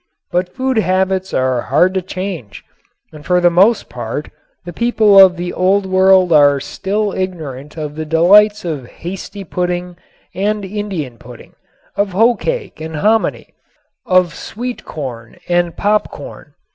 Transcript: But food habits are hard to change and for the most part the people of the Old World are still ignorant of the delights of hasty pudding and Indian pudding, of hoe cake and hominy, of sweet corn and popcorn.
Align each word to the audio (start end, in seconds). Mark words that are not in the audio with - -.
But 0.31 0.49
food 0.55 0.77
habits 0.79 1.31
are 1.31 1.61
hard 1.61 1.93
to 1.93 2.01
change 2.01 2.63
and 3.13 3.23
for 3.23 3.39
the 3.39 3.51
most 3.51 3.87
part 3.87 4.31
the 4.65 4.73
people 4.73 5.19
of 5.23 5.37
the 5.37 5.53
Old 5.53 5.85
World 5.85 6.33
are 6.33 6.59
still 6.59 7.13
ignorant 7.13 7.77
of 7.77 7.93
the 7.93 8.03
delights 8.03 8.65
of 8.65 8.87
hasty 8.87 9.43
pudding 9.43 9.97
and 10.33 10.65
Indian 10.65 11.19
pudding, 11.19 11.53
of 11.95 12.13
hoe 12.13 12.33
cake 12.33 12.81
and 12.81 12.95
hominy, 12.95 13.53
of 14.03 14.33
sweet 14.33 14.85
corn 14.85 15.37
and 15.47 15.77
popcorn. 15.77 16.55